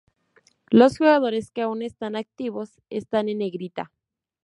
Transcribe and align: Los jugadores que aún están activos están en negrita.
Los 0.71 0.97
jugadores 0.97 1.51
que 1.51 1.61
aún 1.61 1.83
están 1.83 2.15
activos 2.15 2.81
están 2.89 3.29
en 3.29 3.37
negrita. 3.37 3.91